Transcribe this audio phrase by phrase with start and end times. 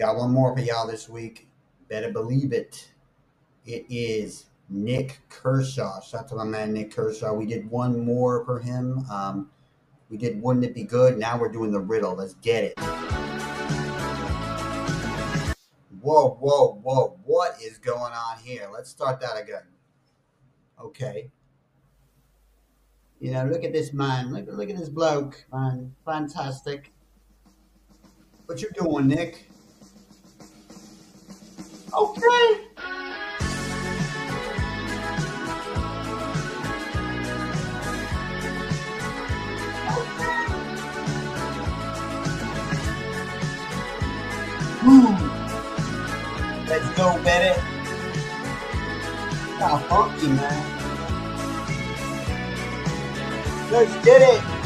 [0.00, 1.46] Got one more for y'all this week.
[1.90, 2.90] Better believe it.
[3.66, 6.00] It is Nik Kershaw.
[6.00, 7.34] Shout out to my man Nik Kershaw.
[7.34, 9.04] We did one more for him.
[9.10, 9.50] Um,
[10.08, 11.18] we did Wouldn't It Be Good?
[11.18, 12.14] Now we're doing the riddle.
[12.14, 12.80] Let's get it.
[16.00, 17.18] Whoa, whoa, whoa.
[17.26, 18.70] What is going on here?
[18.72, 19.64] Let's start that again.
[20.82, 21.30] Okay.
[23.18, 24.32] You know, look at this man.
[24.32, 25.94] Look, look at this bloke, man.
[26.06, 26.90] Fantastic.
[28.46, 29.49] What you doing, Nik?
[31.92, 32.70] Okay.
[44.86, 45.16] Woo.
[46.68, 47.60] Let's go, Betty.
[49.58, 50.80] How funky, man.
[53.72, 54.60] Let's get it.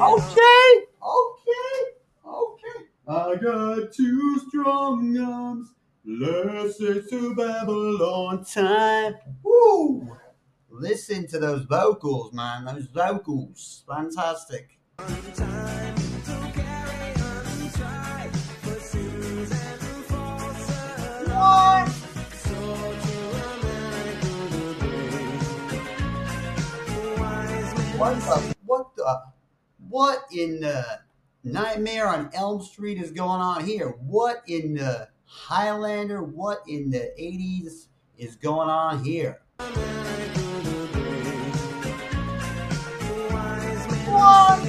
[0.00, 0.85] Okay.
[3.36, 9.16] I got two strong arms, blessed to Babylon time.
[9.42, 10.16] Woo!
[10.70, 12.64] Listen to those vocals, man.
[12.64, 14.78] Those vocals, fantastic.
[21.26, 21.88] What?
[27.98, 28.54] What the?
[28.64, 29.22] What the?
[29.90, 31.05] What in the
[31.44, 33.90] Nightmare on Elm Street is going on here?
[34.00, 36.22] What in the Highlander?
[36.22, 37.86] What in the 80s
[38.18, 39.40] is going on here?
[44.08, 44.64] What?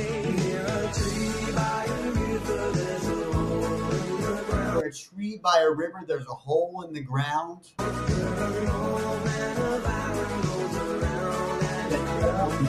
[4.78, 7.72] A tree by a river, there's a hole in the ground.
[7.78, 7.90] The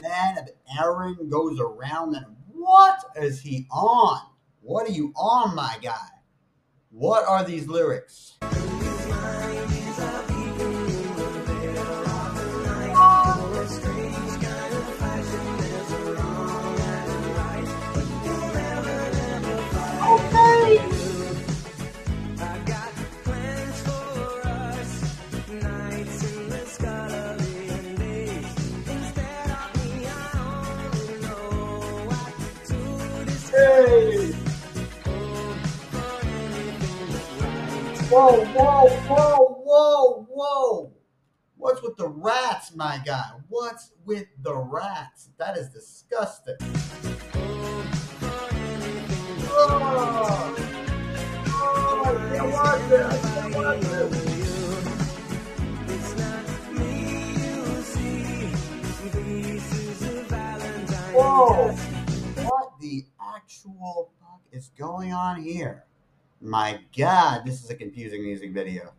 [0.03, 0.49] man of
[0.81, 2.27] Aran goes around and
[2.59, 4.21] what is he on?
[4.63, 6.09] What are you on, my guy?
[6.91, 8.37] What are these lyrics?
[38.19, 40.93] Whoa, whoa, whoa, whoa, whoa.
[41.57, 43.31] What's with the rats, my guy?
[43.49, 45.29] What's with the rats?
[45.39, 46.57] That is disgusting.
[49.51, 50.57] Oh,
[52.05, 53.07] I can't watch it.
[53.07, 54.13] I can't watch it.
[61.15, 61.71] Whoa.
[62.49, 65.85] What the actual fuck is going on here?
[66.41, 68.93] My god, this is a confusing music video.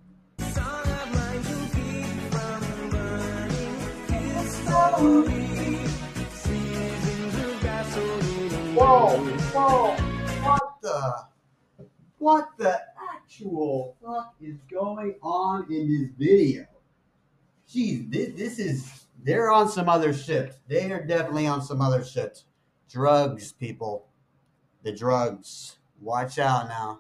[8.76, 9.18] Whoa,
[9.54, 9.96] whoa,
[10.44, 11.86] what the,
[12.18, 12.82] what the
[13.14, 16.66] actual fuck is going on in this video?
[17.70, 20.58] Jeez, this, this is, they're on some other shit.
[20.68, 22.44] They are definitely on some other shit.
[22.92, 24.08] Drugs, people.
[24.84, 25.78] The drugs.
[26.02, 27.00] Watch out now.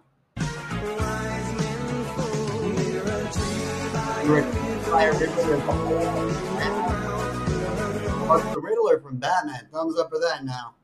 [4.29, 4.45] What's
[8.53, 9.67] the Riddler from Batman?
[9.73, 10.75] Thumbs up for that now.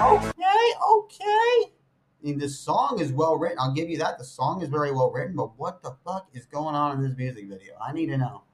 [0.00, 1.68] Okay, okay.
[1.68, 3.58] I mean, the song is well written.
[3.60, 4.16] I'll give you that.
[4.16, 7.14] The song is very well written, but what the fuck is going on in this
[7.18, 7.74] music video?
[7.78, 8.44] I need to know.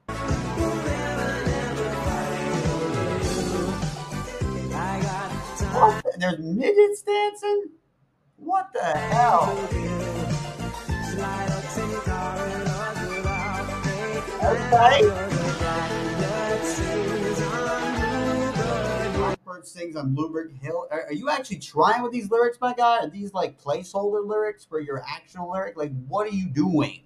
[5.71, 6.03] What?
[6.03, 7.69] the- There's midgets dancing?
[8.37, 9.55] What the hell?
[19.15, 20.87] Blackbird sings on Bluebird Hill.
[20.91, 22.99] Are, are you actually trying with these lyrics, my guy?
[22.99, 25.77] Are these like placeholder lyrics for your actual lyric?
[25.77, 27.01] Like, what are you doing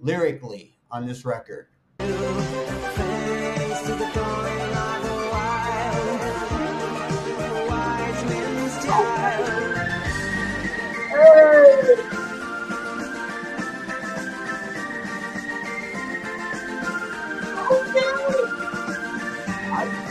[0.00, 1.68] lyrically on this record?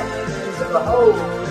[0.00, 0.72] it.
[0.72, 1.45] Those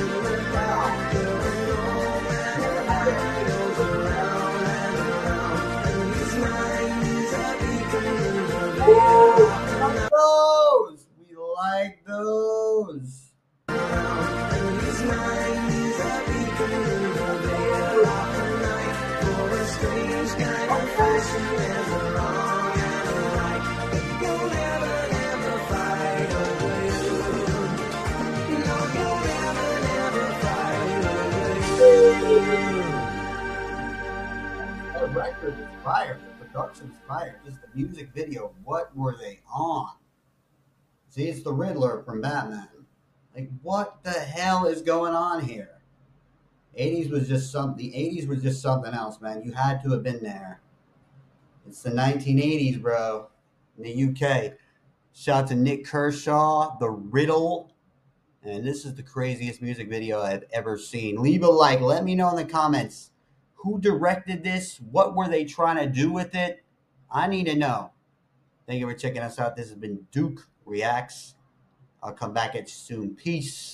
[35.85, 36.19] fire.
[36.39, 37.39] The production is fire.
[37.45, 38.51] Just the music video.
[38.63, 39.91] What were they on?
[41.09, 42.67] See, it's the Riddler from Batman.
[43.35, 45.69] Like, what the hell is going on here?
[46.77, 47.77] 80s was just some.
[47.77, 49.43] The 80s was just something else, man.
[49.43, 50.59] You had to have been there.
[51.67, 53.27] It's the 1980s, bro.
[53.77, 54.53] In the UK.
[55.13, 57.71] Shout out to Nik Kershaw, The Riddle.
[58.43, 61.21] And this is the craziest music video I've ever seen.
[61.21, 61.79] Leave a like.
[61.79, 63.11] Let me know in the comments
[63.65, 64.79] who directed this?
[64.91, 66.63] What were they trying to do with it?
[67.11, 67.91] I need to know.
[68.67, 69.55] Thank you for checking us out.
[69.55, 71.33] This has been Duke Reacts.
[72.03, 73.15] I'll come back at you soon.
[73.15, 73.73] Peace.